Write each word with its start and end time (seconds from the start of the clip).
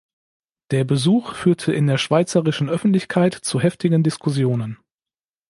Der 0.71 0.83
Besuch 0.83 1.35
führte 1.35 1.73
in 1.73 1.85
der 1.85 1.99
schweizerischen 1.99 2.69
Öffentlichkeit 2.69 3.35
zu 3.35 3.59
heftigen 3.61 4.01
Diskussionen. 4.01 4.79